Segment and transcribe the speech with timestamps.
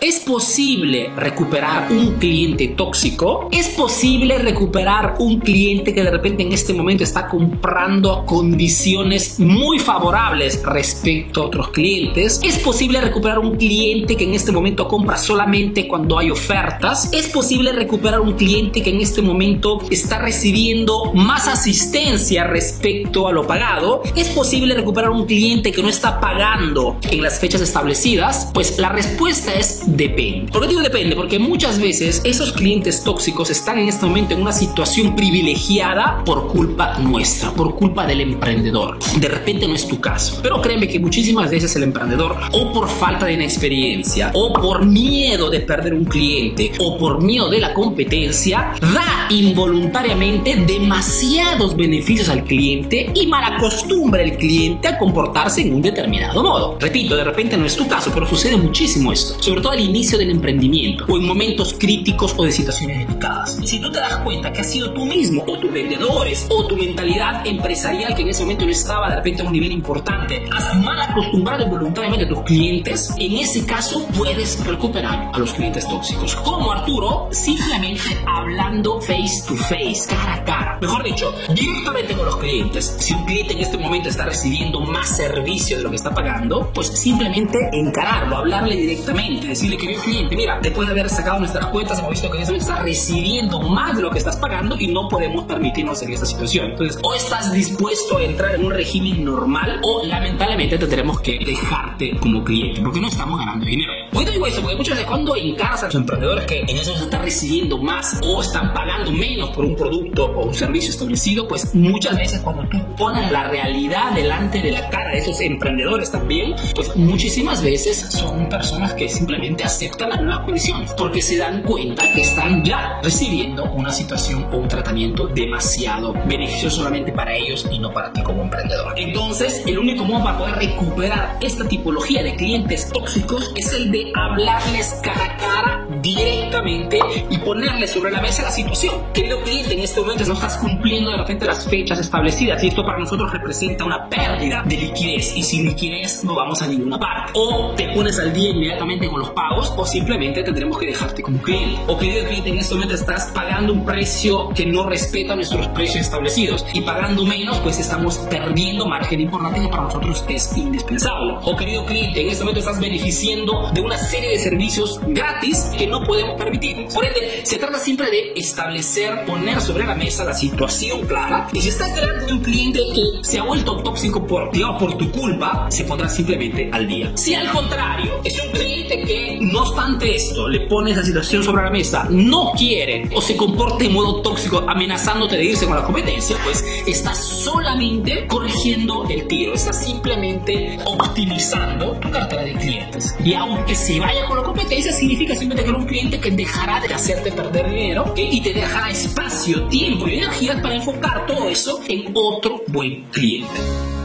[0.00, 3.48] ¿Es posible recuperar un cliente tóxico?
[3.50, 9.80] ¿Es posible recuperar un cliente que de repente en este momento está comprando condiciones muy
[9.80, 12.38] favorables respecto a otros clientes?
[12.44, 17.12] ¿Es posible recuperar un cliente que en este momento compra solamente cuando hay ofertas?
[17.12, 23.32] ¿Es posible recuperar un cliente que en este momento está recibiendo más asistencia respecto a
[23.32, 24.02] lo pagado?
[24.14, 28.48] ¿Es posible recuperar un cliente que no está pagando en las fechas establecidas?
[28.54, 30.52] Pues la respuesta es depende.
[30.52, 31.16] ¿Por qué digo depende?
[31.16, 36.48] Porque muchas veces esos clientes tóxicos están en este momento en una situación privilegiada por
[36.48, 38.98] culpa nuestra, por culpa del emprendedor.
[39.18, 40.40] De repente no es tu caso.
[40.42, 45.50] Pero créeme que muchísimas veces el emprendedor, o por falta de inexperiencia, o por miedo
[45.50, 52.44] de perder un cliente, o por miedo de la competencia, da involuntariamente demasiados beneficios al
[52.44, 56.76] cliente y malacostumbra al cliente a comportarse en un determinado modo.
[56.80, 59.42] Repito, de repente no es tu caso, pero sucede muchísimo esto.
[59.42, 63.58] Sobre todo al inicio del emprendimiento o en momentos críticos o de situaciones delicadas.
[63.62, 66.66] Y si tú te das cuenta que has sido tú mismo o tus vendedores o
[66.66, 70.44] tu mentalidad empresarial que en ese momento no estaba de repente a un nivel importante,
[70.50, 75.86] has mal acostumbrado voluntariamente a tus clientes, en ese caso puedes recuperar a los clientes
[75.86, 76.34] tóxicos.
[76.36, 80.78] Como Arturo, simplemente hablando face to face, cara a cara.
[80.80, 82.96] Mejor dicho, directamente con los clientes.
[82.98, 86.72] Si un cliente en este momento está recibiendo más servicio de lo que está pagando,
[86.74, 91.98] pues simplemente encararlo, hablarle directamente, decirle querido cliente, mira, después de haber sacado nuestras cuentas,
[91.98, 95.44] hemos visto que eso está recibiendo más de lo que estás pagando y no podemos
[95.44, 96.70] permitirnos en esta situación.
[96.70, 102.16] Entonces, o estás dispuesto a entrar en un régimen normal o lamentablemente tendremos que dejarte
[102.18, 103.92] como cliente porque no estamos ganando dinero.
[104.14, 107.04] Hoy digo eso porque muchas veces cuando encaras a los emprendedores que en eso se
[107.04, 111.74] están recibiendo más o están pagando menos por un producto o un servicio establecido, pues
[111.74, 116.54] muchas veces cuando tú pones la realidad delante de la cara de esos emprendedores también,
[116.74, 122.12] pues muchísimas veces son personas que simplemente aceptan las nuevas condiciones porque se dan cuenta
[122.12, 127.78] que están ya recibiendo una situación o un tratamiento demasiado beneficioso solamente para ellos y
[127.78, 128.94] no para ti como emprendedor.
[128.96, 134.12] Entonces, el único modo para poder recuperar esta tipología de clientes tóxicos es el de
[134.14, 136.98] hablarles cara a cara directamente
[137.30, 138.94] y ponerles sobre la mesa la situación.
[139.12, 142.84] Querido cliente, en este momento no estás cumpliendo de repente las fechas establecidas y esto
[142.84, 147.32] para nosotros representa una pérdida de liquidez y sin liquidez no vamos a ninguna parte.
[147.34, 151.38] O te pones al día inmediatamente con los pagos o simplemente tendremos que dejarte como
[151.38, 151.80] cliente.
[151.86, 156.02] O querido cliente, en este momento estás pagando un precio que no respeta nuestros precios
[156.02, 161.34] establecidos y pagando menos pues estamos perdiendo margen importante que para nosotros es indispensable.
[161.42, 165.86] O querido cliente, en este momento estás beneficiando de una serie de servicios gratis que
[165.86, 166.88] no podemos permitir.
[166.92, 171.60] Por ende, se trata siempre de establecer, poner sobre la mesa la situación clara y
[171.60, 174.48] si estás delante de un cliente que se ha vuelto tóxico por
[174.78, 177.12] por tu culpa, se pondrá simplemente al día.
[177.16, 181.64] Si al contrario es un cliente que no obstante esto le pones la situación sobre
[181.64, 185.84] la mesa, no quiere o se comporta de modo tóxico amenazándote de irse con la
[185.84, 193.14] competencia, pues estás solamente corrigiendo el tiro, estás simplemente optimizando tu cartera de clientes.
[193.24, 196.80] Y aunque se vaya con la competencia, significa simplemente que era un cliente que dejará
[196.80, 201.80] de hacerte perder dinero y te dejará espacio, tiempo y energía para enfocar todo eso
[201.88, 203.97] en otro buen cliente.